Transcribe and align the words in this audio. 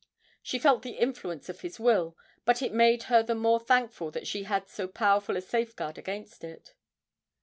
She 0.41 0.57
felt 0.57 0.81
the 0.81 0.97
influence 0.97 1.47
of 1.47 1.61
his 1.61 1.79
will, 1.79 2.17
but 2.43 2.63
it 2.63 2.73
made 2.73 3.03
her 3.03 3.21
the 3.21 3.35
more 3.35 3.59
thankful 3.59 4.09
that 4.09 4.25
she 4.25 4.45
had 4.45 4.67
so 4.67 4.87
powerful 4.87 5.37
a 5.37 5.41
safeguard 5.41 5.99
against 5.99 6.43
it. 6.43 6.73